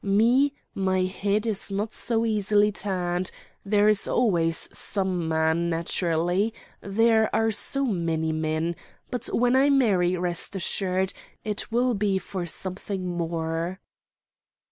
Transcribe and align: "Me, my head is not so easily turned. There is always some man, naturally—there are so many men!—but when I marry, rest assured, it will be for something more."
"Me, 0.03 0.51
my 0.73 1.03
head 1.03 1.45
is 1.45 1.71
not 1.71 1.93
so 1.93 2.25
easily 2.25 2.71
turned. 2.71 3.29
There 3.63 3.87
is 3.87 4.07
always 4.07 4.67
some 4.75 5.27
man, 5.27 5.69
naturally—there 5.69 7.29
are 7.35 7.51
so 7.51 7.85
many 7.85 8.31
men!—but 8.31 9.27
when 9.27 9.55
I 9.55 9.69
marry, 9.69 10.17
rest 10.17 10.55
assured, 10.55 11.13
it 11.43 11.71
will 11.71 11.93
be 11.93 12.17
for 12.17 12.47
something 12.47 13.15
more." 13.15 13.79